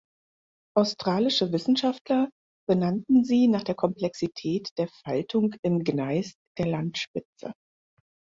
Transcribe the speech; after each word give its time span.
Australische 0.75 1.51
Wissenschaftler 1.51 2.27
benannten 2.67 3.23
sie 3.23 3.47
nach 3.47 3.63
der 3.63 3.75
Komplexität 3.75 4.69
der 4.79 4.87
Faltung 4.87 5.53
im 5.61 5.83
Gneis 5.83 6.33
der 6.57 6.65
Landspitze. 6.65 7.53